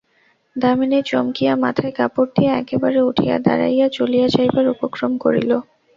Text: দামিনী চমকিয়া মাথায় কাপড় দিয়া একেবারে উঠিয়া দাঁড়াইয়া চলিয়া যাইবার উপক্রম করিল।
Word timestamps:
দামিনী 0.55 0.99
চমকিয়া 1.05 1.53
মাথায় 1.63 1.93
কাপড় 1.95 2.29
দিয়া 2.35 2.51
একেবারে 2.57 2.99
উঠিয়া 3.09 3.35
দাঁড়াইয়া 3.39 3.87
চলিয়া 3.97 4.27
যাইবার 4.35 4.65
উপক্রম 4.75 5.11
করিল। 5.23 5.51